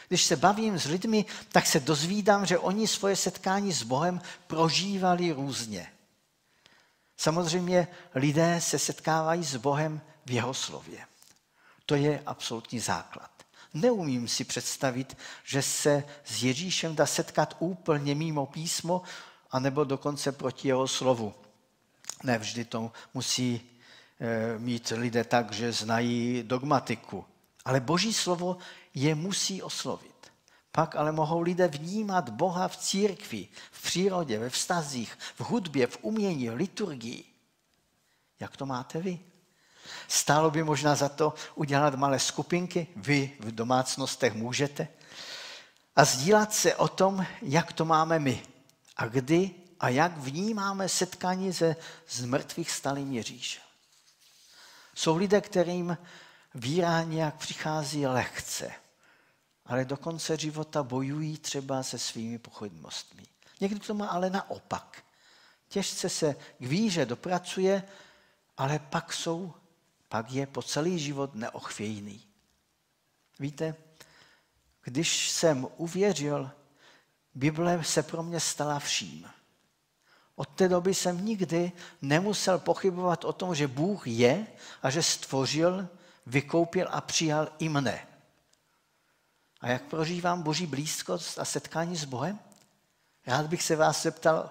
Když 0.07 0.23
se 0.23 0.35
bavím 0.35 0.79
s 0.79 0.85
lidmi, 0.85 1.25
tak 1.51 1.65
se 1.65 1.79
dozvídám, 1.79 2.45
že 2.45 2.59
oni 2.59 2.87
svoje 2.87 3.15
setkání 3.15 3.73
s 3.73 3.83
Bohem 3.83 4.21
prožívali 4.47 5.31
různě. 5.31 5.91
Samozřejmě 7.17 7.87
lidé 8.15 8.61
se 8.61 8.79
setkávají 8.79 9.43
s 9.43 9.55
Bohem 9.55 10.01
v 10.25 10.31
jeho 10.31 10.53
slově. 10.53 11.05
To 11.85 11.95
je 11.95 12.23
absolutní 12.25 12.79
základ. 12.79 13.31
Neumím 13.73 14.27
si 14.27 14.43
představit, 14.43 15.17
že 15.43 15.61
se 15.61 16.03
s 16.25 16.43
Ježíšem 16.43 16.95
dá 16.95 17.05
setkat 17.05 17.55
úplně 17.59 18.15
mimo 18.15 18.45
písmo, 18.45 19.01
anebo 19.51 19.83
dokonce 19.83 20.31
proti 20.31 20.67
jeho 20.67 20.87
slovu. 20.87 21.33
Ne 22.23 22.37
vždy 22.37 22.65
to 22.65 22.91
musí 23.13 23.78
mít 24.57 24.93
lidé 24.95 25.23
tak, 25.23 25.51
že 25.51 25.71
znají 25.71 26.43
dogmatiku. 26.43 27.25
Ale 27.65 27.79
Boží 27.79 28.13
slovo 28.13 28.57
je 28.93 29.15
musí 29.15 29.61
oslovit. 29.61 30.31
Pak 30.71 30.95
ale 30.95 31.11
mohou 31.11 31.41
lidé 31.41 31.67
vnímat 31.67 32.29
Boha 32.29 32.67
v 32.67 32.77
církvi, 32.77 33.47
v 33.71 33.83
přírodě, 33.83 34.39
ve 34.39 34.49
vztazích, 34.49 35.17
v 35.35 35.41
hudbě, 35.41 35.87
v 35.87 35.97
umění, 36.01 36.49
v 36.49 36.55
liturgii. 36.55 37.23
Jak 38.39 38.57
to 38.57 38.65
máte 38.65 38.99
vy? 39.01 39.19
Stálo 40.07 40.51
by 40.51 40.63
možná 40.63 40.95
za 40.95 41.09
to 41.09 41.33
udělat 41.55 41.95
malé 41.95 42.19
skupinky, 42.19 42.87
vy 42.95 43.31
v 43.39 43.51
domácnostech 43.51 44.33
můžete, 44.33 44.87
a 45.95 46.05
sdílat 46.05 46.53
se 46.53 46.75
o 46.75 46.87
tom, 46.87 47.25
jak 47.41 47.73
to 47.73 47.85
máme 47.85 48.19
my 48.19 48.43
a 48.97 49.07
kdy 49.07 49.51
a 49.79 49.89
jak 49.89 50.17
vnímáme 50.17 50.89
setkání 50.89 51.53
se 51.53 51.75
z 52.07 52.25
mrtvých 52.25 52.71
stalým 52.71 53.13
Ježíšem. 53.13 53.68
Jsou 54.99 55.17
lidé, 55.17 55.41
kterým 55.41 55.97
víra 56.55 57.03
nějak 57.03 57.35
přichází 57.35 58.07
lehce, 58.07 58.71
ale 59.65 59.85
do 59.85 59.97
konce 59.97 60.37
života 60.37 60.83
bojují 60.83 61.37
třeba 61.37 61.83
se 61.83 61.99
svými 61.99 62.39
pochodnostmi. 62.39 63.23
Někdo 63.59 63.79
to 63.79 63.93
má 63.93 64.07
ale 64.07 64.29
naopak. 64.29 65.03
Těžce 65.67 66.09
se 66.09 66.33
k 66.33 66.59
víře 66.59 67.05
dopracuje, 67.05 67.83
ale 68.57 68.79
pak 68.79 69.13
jsou, 69.13 69.53
pak 70.09 70.31
je 70.31 70.47
po 70.47 70.61
celý 70.61 70.99
život 70.99 71.35
neochvějný. 71.35 72.27
Víte, 73.39 73.75
když 74.83 75.29
jsem 75.29 75.67
uvěřil, 75.77 76.51
Bible 77.35 77.83
se 77.83 78.03
pro 78.03 78.23
mě 78.23 78.39
stala 78.39 78.79
vším. 78.79 79.29
Od 80.39 80.49
té 80.49 80.67
doby 80.67 80.93
jsem 80.93 81.25
nikdy 81.25 81.71
nemusel 82.01 82.59
pochybovat 82.59 83.25
o 83.25 83.33
tom, 83.33 83.55
že 83.55 83.67
Bůh 83.67 84.07
je 84.07 84.47
a 84.83 84.89
že 84.89 85.03
stvořil, 85.03 85.87
vykoupil 86.25 86.87
a 86.91 87.01
přijal 87.01 87.51
i 87.59 87.69
mne. 87.69 88.07
A 89.61 89.67
jak 89.67 89.83
prožívám 89.83 90.41
boží 90.41 90.65
blízkost 90.65 91.39
a 91.39 91.45
setkání 91.45 91.95
s 91.95 92.05
Bohem? 92.05 92.39
Rád 93.27 93.47
bych 93.47 93.63
se 93.63 93.75
vás 93.75 94.03
zeptal 94.03 94.49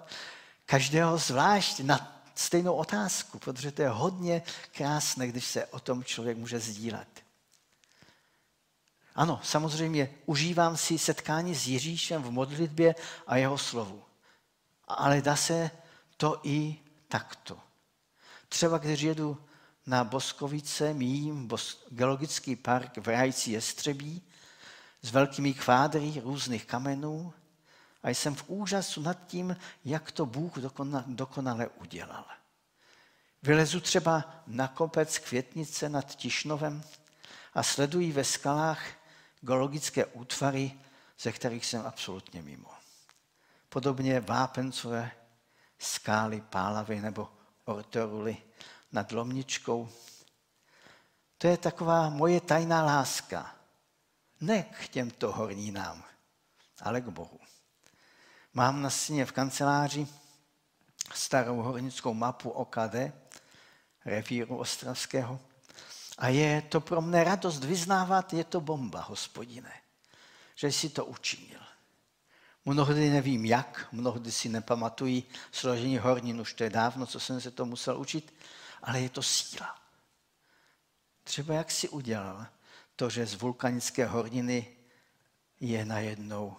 každého 0.66 1.18
zvlášť 1.18 1.80
na 1.80 2.22
stejnou 2.34 2.74
otázku, 2.74 3.38
protože 3.38 3.72
to 3.72 3.82
je 3.82 3.88
hodně 3.88 4.42
krásné, 4.72 5.26
když 5.26 5.44
se 5.44 5.66
o 5.66 5.80
tom 5.80 6.04
člověk 6.04 6.36
může 6.36 6.60
sdílet. 6.60 7.08
Ano, 9.14 9.40
samozřejmě 9.42 10.10
užívám 10.26 10.76
si 10.76 10.98
setkání 10.98 11.54
s 11.54 11.68
Ježíšem 11.68 12.22
v 12.22 12.30
modlitbě 12.30 12.94
a 13.26 13.36
jeho 13.36 13.58
slovu. 13.58 14.07
Ale 14.88 15.22
dá 15.22 15.36
se 15.36 15.70
to 16.16 16.40
i 16.42 16.76
takto. 17.08 17.60
Třeba 18.48 18.78
když 18.78 19.00
jedu 19.00 19.44
na 19.86 20.04
Boskovice, 20.04 20.94
míjím 20.94 21.50
geologický 21.90 22.56
park 22.56 22.98
v 22.98 23.08
Rajci 23.08 23.50
Jestřebí 23.50 24.22
s 25.02 25.10
velkými 25.10 25.54
kvádry 25.54 26.20
různých 26.24 26.64
kamenů 26.64 27.32
a 28.02 28.08
jsem 28.10 28.34
v 28.34 28.44
úžasu 28.46 29.02
nad 29.02 29.26
tím, 29.26 29.56
jak 29.84 30.12
to 30.12 30.26
Bůh 30.26 30.52
dokonale 31.06 31.68
udělal. 31.68 32.24
Vylezu 33.42 33.80
třeba 33.80 34.42
na 34.46 34.68
kopec 34.68 35.18
květnice 35.18 35.88
nad 35.88 36.16
Tišnovem 36.16 36.82
a 37.54 37.62
sleduji 37.62 38.12
ve 38.12 38.24
skalách 38.24 38.82
geologické 39.40 40.06
útvary, 40.06 40.72
ze 41.20 41.32
kterých 41.32 41.66
jsem 41.66 41.86
absolutně 41.86 42.42
mimo. 42.42 42.77
Podobně 43.68 44.20
vápencové 44.20 45.10
skály 45.78 46.40
Pálavy 46.40 47.00
nebo 47.00 47.28
Ortoruly 47.64 48.36
nad 48.92 49.12
Lomničkou. 49.12 49.88
To 51.38 51.46
je 51.46 51.56
taková 51.56 52.10
moje 52.10 52.40
tajná 52.40 52.82
láska. 52.82 53.54
Ne 54.40 54.62
k 54.62 54.88
těmto 54.88 55.32
horninám, 55.32 56.04
ale 56.82 57.00
k 57.00 57.08
Bohu. 57.08 57.38
Mám 58.54 58.82
na 58.82 58.90
stěně 58.90 59.26
v 59.26 59.32
kanceláři 59.32 60.08
starou 61.14 61.62
hornickou 61.62 62.14
mapu 62.14 62.50
OKD, 62.50 62.94
revíru 64.04 64.56
Ostravského. 64.56 65.40
A 66.18 66.28
je 66.28 66.62
to 66.62 66.80
pro 66.80 67.00
mne 67.00 67.24
radost 67.24 67.64
vyznávat, 67.64 68.32
je 68.32 68.44
to 68.44 68.60
bomba, 68.60 69.00
hospodine, 69.00 69.72
že 70.54 70.72
jsi 70.72 70.88
to 70.88 71.04
učinil. 71.04 71.57
Mnohdy 72.68 73.10
nevím 73.10 73.44
jak, 73.44 73.88
mnohdy 73.92 74.32
si 74.32 74.48
nepamatují 74.48 75.24
složení 75.52 75.98
hornin, 75.98 76.40
už 76.40 76.54
to 76.54 76.64
je 76.64 76.70
dávno, 76.70 77.06
co 77.06 77.20
jsem 77.20 77.40
se 77.40 77.50
to 77.50 77.64
musel 77.64 78.00
učit, 78.00 78.34
ale 78.82 79.00
je 79.00 79.08
to 79.08 79.22
síla. 79.22 79.78
Třeba 81.24 81.54
jak 81.54 81.70
si 81.70 81.88
udělal 81.88 82.46
to, 82.96 83.10
že 83.10 83.26
z 83.26 83.34
vulkanické 83.34 84.06
horniny 84.06 84.66
je 85.60 85.84
najednou 85.84 86.56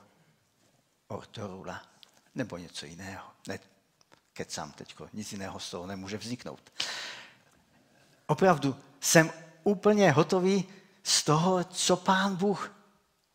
ortorula 1.07 1.81
nebo 2.35 2.57
něco 2.57 2.85
jiného. 2.85 3.27
Ne, 3.47 3.59
kecám 4.33 4.71
teď, 4.71 4.95
nic 5.13 5.31
jiného 5.31 5.59
z 5.59 5.71
toho 5.71 5.87
nemůže 5.87 6.17
vzniknout. 6.17 6.73
Opravdu 8.25 8.75
jsem 8.99 9.31
úplně 9.63 10.11
hotový 10.11 10.65
z 11.03 11.23
toho, 11.23 11.63
co 11.63 11.97
pán 11.97 12.35
Bůh 12.35 12.71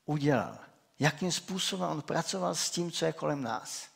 udělal. 0.05 0.59
Jakým 0.99 1.33
způsobem 1.33 1.91
on 1.91 2.03
pracoval 2.03 2.55
s 2.55 2.71
tím, 2.71 2.93
co 2.93 3.05
je 3.05 3.13
kolem 3.13 3.43
nás. 3.43 3.89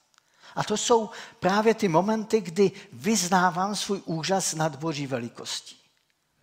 A 0.54 0.64
to 0.64 0.76
jsou 0.76 1.10
právě 1.40 1.74
ty 1.74 1.88
momenty, 1.88 2.40
kdy 2.40 2.72
vyznávám 2.92 3.76
svůj 3.76 4.02
úžas 4.04 4.54
nad 4.54 4.76
Boží 4.76 5.06
velikostí. 5.06 5.76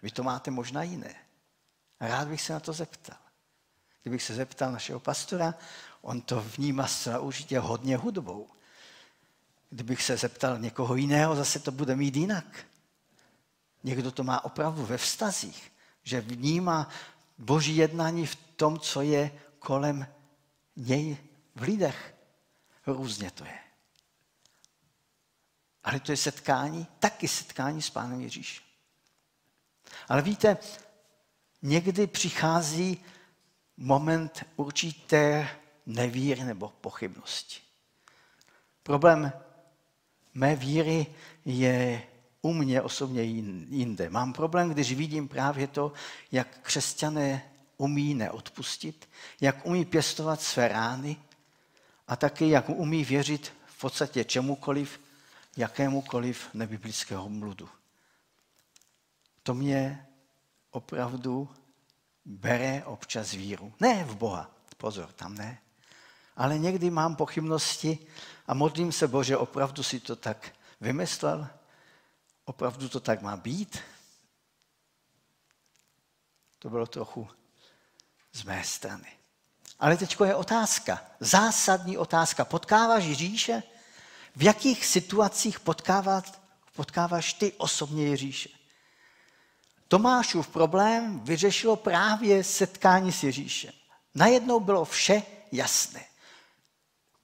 Vy 0.02 0.12
to 0.12 0.24
máte 0.24 0.52
možná 0.52 0.84
jiné. 0.84 1.15
Rád 2.00 2.28
bych 2.28 2.41
se 2.41 2.54
na 2.54 2.60
to 2.60 2.74
zeptal. 2.74 3.18
Kdybych 4.04 4.24
se 4.24 4.36
zeptal 4.36 4.72
našeho 4.72 5.00
pastora, 5.00 5.56
on 6.02 6.22
to 6.22 6.41
vnímá 6.41 6.88
zcela 6.88 7.20
určitě 7.20 7.60
hodně 7.60 7.98
hudbou. 7.98 8.48
Kdybych 9.70 10.04
se 10.04 10.18
zeptal 10.18 10.60
někoho 10.60 10.96
jiného, 10.96 11.36
zase 11.36 11.60
to 11.60 11.72
bude 11.72 11.96
mít 11.96 12.15
jinak. 12.15 12.65
Někdo 13.84 14.12
to 14.12 14.24
má 14.24 14.46
opravdu 14.46 14.86
ve 14.86 14.98
vztazích, 14.98 15.72
že 16.04 16.22
vnímá 16.22 16.89
boží 17.38 17.76
jednání 17.76 18.26
v 18.26 18.36
tom, 18.36 18.80
co 18.80 19.02
je 19.02 19.32
kolem 19.60 20.08
něj 20.75 21.17
v 21.55 21.61
lidech. 21.61 22.15
Různě 22.88 23.31
to 23.31 23.45
je. 23.45 23.59
Ale 25.83 25.99
to 25.99 26.11
je 26.11 26.17
setkání, 26.17 26.88
taky 26.99 27.27
setkání 27.27 27.81
s 27.81 27.89
Pánem 27.89 28.21
Ježíšem. 28.21 28.63
Ale 30.07 30.21
víte, 30.21 30.57
někdy 31.61 32.07
přichází 32.07 33.03
moment 33.77 34.45
určité 34.55 35.49
nevíry 35.85 36.43
nebo 36.43 36.69
pochybnosti. 36.69 37.61
Problém 38.83 39.33
mé 40.33 40.55
víry 40.55 41.07
je 41.45 42.03
u 42.41 42.53
mě 42.53 42.81
osobně 42.81 43.21
jinde. 43.21 44.09
Mám 44.09 44.33
problém, 44.33 44.69
když 44.69 44.93
vidím 44.93 45.27
právě 45.27 45.67
to, 45.67 45.93
jak 46.31 46.59
křesťané 46.61 47.51
umí 47.77 48.13
neodpustit, 48.13 49.09
jak 49.41 49.65
umí 49.65 49.85
pěstovat 49.85 50.41
své 50.41 50.67
rány 50.67 51.17
a 52.07 52.15
taky 52.15 52.49
jak 52.49 52.69
umí 52.69 53.05
věřit 53.05 53.53
v 53.65 53.79
podstatě 53.79 54.23
čemukoliv, 54.23 54.99
jakémukoliv 55.57 56.49
nebiblického 56.53 57.29
bludu. 57.29 57.69
To 59.43 59.53
mě 59.53 60.07
opravdu 60.71 61.49
bere 62.25 62.83
občas 62.85 63.31
víru. 63.31 63.73
Ne 63.79 64.03
v 64.03 64.15
Boha, 64.15 64.51
pozor, 64.77 65.11
tam 65.11 65.35
ne. 65.35 65.61
Ale 66.35 66.57
někdy 66.59 66.89
mám 66.89 67.15
pochybnosti 67.15 68.07
a 68.47 68.53
modlím 68.53 68.91
se, 68.91 69.07
Bože, 69.07 69.38
opravdu 69.38 69.83
si 69.83 69.99
to 69.99 70.15
tak 70.15 70.53
vymyslel? 70.81 71.47
Opravdu 72.45 72.89
to 72.89 72.99
tak 72.99 73.21
má 73.21 73.38
být? 73.38 73.79
To 76.59 76.69
bylo 76.69 76.85
trochu 76.85 77.27
z 78.36 78.43
mé 78.43 78.63
strany. 78.63 79.12
Ale 79.80 79.98
teď 79.98 80.17
je 80.26 80.36
otázka, 80.36 81.02
zásadní 81.19 81.98
otázka. 81.98 82.45
Potkáváš 82.45 83.04
Ježíše? 83.04 83.63
V 84.36 84.43
jakých 84.43 84.86
situacích 84.86 85.60
potkáváš, 85.60 86.32
potkáváš 86.76 87.34
ty 87.34 87.54
osobně 87.58 88.08
Ježíše? 88.08 88.50
Tomášův 89.88 90.48
problém 90.48 91.19
vyřešilo 91.19 91.76
právě 91.76 92.43
setkání 92.43 93.12
s 93.12 93.24
Ježíšem. 93.24 93.71
Najednou 94.15 94.60
bylo 94.60 94.86
vše 94.86 95.24
jasné. 95.52 96.06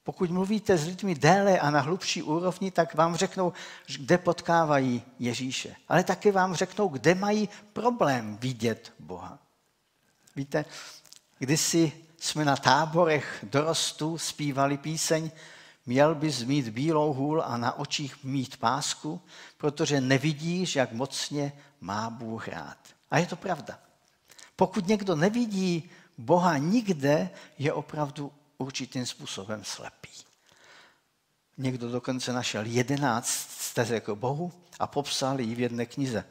Pokud 0.04 0.30
mluvíte 0.30 0.78
s 0.78 0.86
lidmi 0.86 1.14
déle 1.14 1.58
a 1.58 1.70
na 1.70 1.80
hlubší 1.80 2.22
úrovni, 2.22 2.70
tak 2.70 2.94
vám 2.94 3.16
řeknou, 3.16 3.52
kde 3.98 4.18
potkávají 4.18 5.02
Ježíše. 5.18 5.76
Ale 5.88 6.04
taky 6.04 6.30
vám 6.30 6.54
řeknou, 6.54 6.88
kde 6.88 7.14
mají 7.14 7.48
problém 7.72 8.36
vidět 8.36 8.92
Boha. 8.98 9.38
Víte, 10.36 10.64
kdysi 11.42 11.92
jsme 12.20 12.44
na 12.44 12.56
táborech 12.56 13.44
dorostu 13.50 14.18
zpívali 14.18 14.78
píseň 14.78 15.30
Měl 15.86 16.14
bys 16.14 16.42
mít 16.42 16.68
bílou 16.68 17.12
hůl 17.12 17.42
a 17.42 17.56
na 17.56 17.72
očích 17.78 18.24
mít 18.24 18.56
pásku, 18.56 19.20
protože 19.58 20.00
nevidíš, 20.00 20.76
jak 20.76 20.92
mocně 20.92 21.52
má 21.80 22.10
Bůh 22.10 22.48
rád. 22.48 22.78
A 23.10 23.18
je 23.18 23.26
to 23.26 23.36
pravda. 23.36 23.78
Pokud 24.56 24.86
někdo 24.86 25.16
nevidí 25.16 25.90
Boha 26.18 26.58
nikde, 26.58 27.30
je 27.58 27.72
opravdu 27.72 28.32
určitým 28.58 29.06
způsobem 29.06 29.64
slepý. 29.64 30.10
Někdo 31.58 31.90
dokonce 31.90 32.32
našel 32.32 32.66
jedenáct 32.66 33.50
stezek 33.58 34.08
Bohu 34.08 34.52
a 34.78 34.86
popsal 34.86 35.40
ji 35.40 35.54
v 35.54 35.60
jedné 35.60 35.86
knize. 35.86 36.24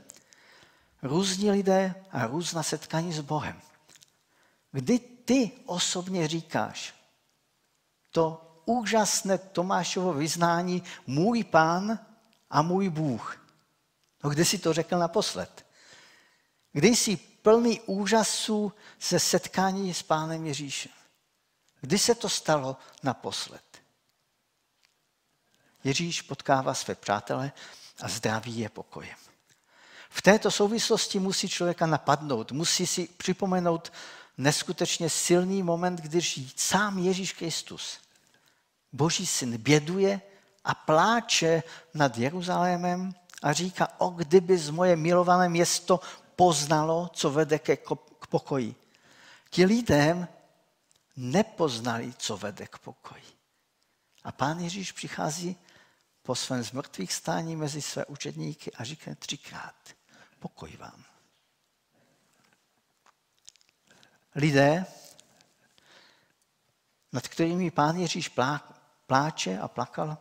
Různí 1.04 1.52
lidé 1.52 1.96
a 2.12 2.28
různá 2.28 2.64
setkání 2.64 3.14
s 3.14 3.20
Bohem. 3.20 3.62
Kdy 4.72 5.00
ty 5.00 5.52
osobně 5.66 6.28
říkáš 6.28 6.94
to 8.12 8.48
úžasné 8.66 9.38
Tomášovo 9.38 10.14
vyznání 10.14 10.84
můj 11.08 11.44
pán 11.44 12.00
a 12.50 12.62
můj 12.62 12.90
Bůh. 12.90 13.48
No 14.24 14.30
kdy 14.30 14.46
si 14.46 14.58
to 14.58 14.74
řekl 14.74 14.98
naposled? 15.00 15.66
Kdy 16.72 16.88
jsi 16.88 17.18
plný 17.18 17.82
úžasů 17.82 18.74
se 19.00 19.20
setkání 19.20 19.94
s 19.94 20.04
pánem 20.04 20.46
Ježíšem? 20.46 20.92
Kdy 21.82 22.00
se 22.00 22.16
to 22.16 22.30
stalo 22.30 22.78
naposled? 23.04 23.64
Ježíš 25.84 26.22
potkává 26.22 26.74
své 26.74 26.96
přátele 26.96 27.52
a 28.02 28.08
zdraví 28.08 28.60
je 28.60 28.70
pokojem. 28.70 29.18
V 30.10 30.22
této 30.22 30.52
souvislosti 30.52 31.20
musí 31.20 31.50
člověka 31.50 31.86
napadnout, 31.86 32.52
musí 32.52 32.88
si 32.88 33.08
připomenout 33.08 33.92
neskutečně 34.44 35.10
silný 35.10 35.64
moment, 35.64 36.02
když 36.02 36.40
sám 36.56 37.00
Ježíš 37.00 37.34
Kristus, 37.34 38.00
Boží 38.94 39.26
syn, 39.26 39.58
běduje 39.58 40.22
a 40.64 40.74
pláče 40.74 41.64
nad 41.94 42.18
Jeruzalémem 42.18 43.14
a 43.42 43.54
říká, 43.54 43.88
o 43.98 44.10
kdyby 44.10 44.58
z 44.58 44.70
moje 44.70 44.96
milované 44.96 45.50
město 45.50 46.00
poznalo, 46.36 47.10
co 47.14 47.30
vede 47.30 47.60
ke 47.60 47.78
k 48.20 48.28
pokoji. 48.30 48.76
Ti 49.50 49.66
lidem 49.66 50.28
nepoznali, 51.18 52.14
co 52.18 52.38
vede 52.38 52.68
k 52.68 52.78
pokoji. 52.78 53.24
A 54.24 54.32
pán 54.32 54.60
Ježíš 54.60 54.92
přichází 54.92 55.58
po 56.24 56.36
svém 56.36 56.64
zmrtvých 56.64 57.14
stání 57.14 57.56
mezi 57.56 57.82
své 57.82 58.06
učedníky 58.06 58.72
a 58.72 58.84
říká 58.84 59.12
třikrát, 59.16 59.76
pokoj 60.40 60.78
vám. 60.78 61.11
Lidé, 64.36 64.86
nad 67.14 67.28
kterými 67.28 67.72
pán 67.72 67.96
Ježíš 67.96 68.32
pláče 69.08 69.60
a 69.60 69.68
plakal, 69.68 70.18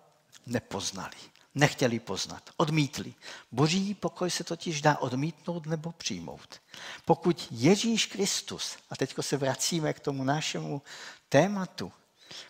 nepoznali. 0.47 1.17
Nechtěli 1.55 1.99
poznat, 1.99 2.51
odmítli. 2.57 3.15
Boží 3.53 3.95
pokoj 3.95 4.31
se 4.31 4.45
totiž 4.45 4.83
dá 4.83 4.99
odmítnout 4.99 5.67
nebo 5.67 5.93
přijmout. 5.93 6.61
Pokud 7.05 7.49
Ježíš 7.51 8.07
Kristus, 8.07 8.77
a 8.91 8.97
teď 8.97 9.15
se 9.21 9.37
vracíme 9.37 9.93
k 9.93 10.01
tomu 10.01 10.25
našemu 10.25 10.83
tématu, 11.29 11.93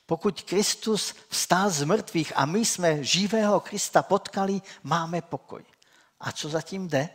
pokud 0.06 0.42
Kristus 0.42 1.14
vstál 1.28 1.70
z 1.70 1.84
mrtvých 1.84 2.32
a 2.36 2.44
my 2.44 2.64
jsme 2.64 3.04
živého 3.04 3.60
Krista 3.60 4.02
potkali, 4.02 4.62
máme 4.82 5.22
pokoj. 5.22 5.64
A 6.20 6.32
co 6.32 6.48
zatím 6.48 6.88
jde? 6.88 7.08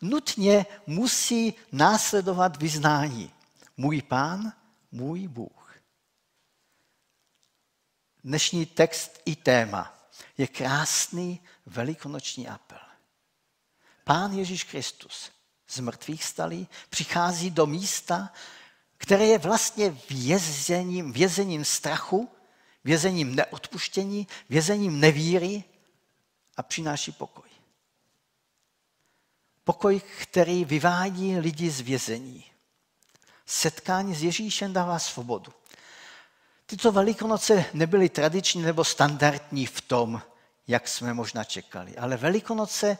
Nutně 0.00 0.66
musí 0.86 1.54
následovat 1.72 2.56
vyznání. 2.56 3.32
Můj 3.80 4.02
pán, 4.02 4.52
můj 4.92 5.28
Bůh. 5.28 5.74
Dnešní 8.24 8.66
text 8.66 9.20
i 9.24 9.36
téma 9.36 10.08
je 10.38 10.46
krásný 10.46 11.40
velikonoční 11.66 12.48
apel. 12.48 12.78
Pán 14.04 14.32
Ježíš 14.32 14.64
Kristus 14.64 15.30
z 15.68 15.80
mrtvých 15.80 16.24
stalí 16.24 16.68
přichází 16.90 17.50
do 17.50 17.66
místa, 17.66 18.32
které 18.96 19.26
je 19.26 19.38
vlastně 19.38 19.96
vězením, 20.10 21.12
vězením 21.12 21.64
strachu, 21.64 22.30
vězením 22.84 23.34
neodpuštění, 23.34 24.26
vězením 24.48 25.00
nevíry 25.00 25.64
a 26.56 26.62
přináší 26.62 27.12
pokoj. 27.12 27.48
Pokoj, 29.64 30.00
který 30.00 30.64
vyvádí 30.64 31.38
lidi 31.38 31.70
z 31.70 31.80
vězení. 31.80 32.49
Setkání 33.52 34.14
s 34.14 34.22
Ježíšem 34.22 34.72
dává 34.72 34.98
svobodu. 34.98 35.52
Tyto 36.66 36.92
velikonoce 36.92 37.64
nebyly 37.72 38.08
tradiční 38.08 38.62
nebo 38.62 38.84
standardní 38.84 39.66
v 39.66 39.80
tom, 39.80 40.22
jak 40.68 40.88
jsme 40.88 41.14
možná 41.14 41.44
čekali. 41.44 41.96
Ale 41.96 42.16
Velikonoce 42.16 42.98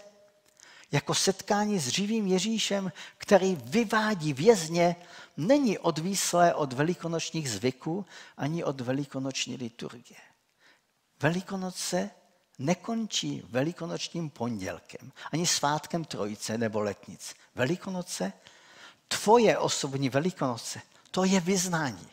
jako 0.92 1.14
setkání 1.14 1.78
s 1.78 1.88
živým 1.88 2.26
Ježíšem, 2.26 2.92
který 3.18 3.58
vyvádí 3.64 4.32
vězně, 4.32 4.96
není 5.36 5.78
odvíslé 5.78 6.54
od 6.54 6.72
velikonočních 6.72 7.50
zvyků 7.50 8.06
ani 8.36 8.64
od 8.64 8.80
velikonoční 8.80 9.56
liturgie. 9.56 10.20
Velikonoce 11.20 12.10
nekončí 12.58 13.42
velikonočním 13.48 14.30
pondělkem, 14.30 15.12
ani 15.32 15.46
svátkem 15.46 16.04
trojice 16.04 16.58
nebo 16.58 16.80
letnic. 16.80 17.34
Velikonoce, 17.54 18.32
tvoje 19.10 19.58
osobní 19.58 20.08
velikonoce, 20.08 20.82
to 21.10 21.24
je 21.24 21.40
vyznání. 21.40 22.10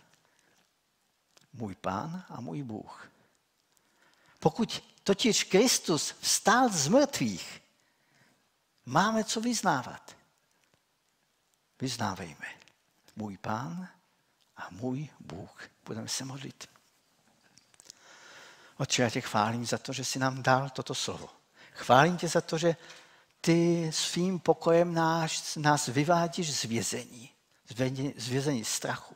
Můj 1.53 1.75
pán 1.75 2.25
a 2.29 2.41
můj 2.41 2.63
Bůh. 2.63 3.11
Pokud 4.39 4.83
totiž 5.03 5.43
Kristus 5.43 6.15
vstál 6.19 6.69
z 6.69 6.87
mrtvých, 6.87 7.61
máme 8.85 9.23
co 9.23 9.41
vyznávat. 9.41 10.15
Vyznávejme. 11.81 12.47
Můj 13.15 13.37
pán 13.37 13.89
a 14.57 14.67
můj 14.71 15.09
Bůh. 15.19 15.69
Budeme 15.85 16.07
se 16.07 16.25
modlit. 16.25 16.69
Otče, 18.77 19.01
já 19.01 19.09
tě 19.09 19.21
chválím 19.21 19.65
za 19.65 19.77
to, 19.77 19.93
že 19.93 20.05
jsi 20.05 20.19
nám 20.19 20.43
dal 20.43 20.69
toto 20.69 20.95
slovo. 20.95 21.29
Chválím 21.73 22.17
tě 22.17 22.27
za 22.27 22.41
to, 22.41 22.57
že 22.57 22.75
ty 23.47 23.91
svým 23.93 24.39
pokojem 24.39 24.93
nás, 24.93 25.55
nás 25.55 25.87
vyvádíš 25.87 26.55
z 26.55 26.63
vězení. 26.63 27.29
z 28.17 28.27
vězení 28.27 28.65
strachu, 28.65 29.15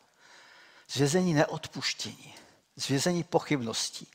z 0.88 0.96
vězení 0.96 1.34
neodpuštění, 1.34 2.36
z 2.76 2.88
vězení 2.88 3.24
pochybností 3.24 4.08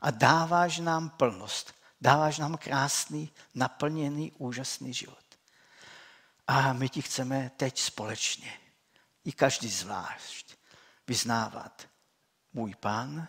a 0.00 0.10
dáváš 0.10 0.78
nám 0.78 1.10
plnost, 1.10 1.74
dáváš 2.00 2.38
nám 2.38 2.56
krásný, 2.56 3.32
naplněný, 3.54 4.32
úžasný 4.32 4.94
život. 4.94 5.24
A 6.46 6.72
my 6.72 6.88
ti 6.88 7.02
chceme 7.02 7.50
teď 7.56 7.80
společně, 7.80 8.60
i 9.24 9.32
každý 9.32 9.68
zvlášť, 9.68 10.56
vyznávat 11.06 11.88
můj 12.52 12.74
pán 12.74 13.28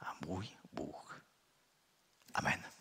a 0.00 0.16
můj 0.26 0.48
Bůh. 0.72 1.22
Amen. 2.34 2.77